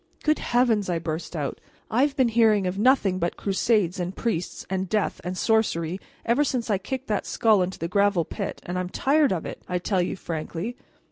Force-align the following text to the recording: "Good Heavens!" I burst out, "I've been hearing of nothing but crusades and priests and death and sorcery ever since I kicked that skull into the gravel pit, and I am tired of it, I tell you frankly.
"Good 0.23 0.39
Heavens!" 0.39 0.89
I 0.89 0.97
burst 0.97 1.35
out, 1.35 1.61
"I've 1.91 2.15
been 2.15 2.29
hearing 2.29 2.65
of 2.65 2.79
nothing 2.79 3.19
but 3.19 3.37
crusades 3.37 3.99
and 3.99 4.15
priests 4.15 4.65
and 4.67 4.89
death 4.89 5.21
and 5.23 5.37
sorcery 5.37 5.99
ever 6.25 6.43
since 6.43 6.71
I 6.71 6.79
kicked 6.79 7.05
that 7.09 7.27
skull 7.27 7.61
into 7.61 7.77
the 7.77 7.87
gravel 7.87 8.25
pit, 8.25 8.61
and 8.65 8.79
I 8.79 8.81
am 8.81 8.89
tired 8.89 9.31
of 9.31 9.45
it, 9.45 9.61
I 9.69 9.77
tell 9.77 10.01
you 10.01 10.15
frankly. 10.15 10.75